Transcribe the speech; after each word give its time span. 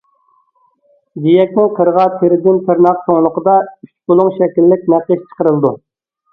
جىيەكنىڭ 1.25 1.67
قىرىغا 1.81 2.07
تېرىدىن 2.23 2.59
تىرناق 2.71 3.05
چوڭلۇقىدا 3.05 3.61
ئۈچ 3.69 3.95
بۇلۇڭ 4.11 4.35
شەكىللىك 4.41 4.93
نەقىش 4.97 5.25
چىقىرىلىدۇ. 5.31 5.77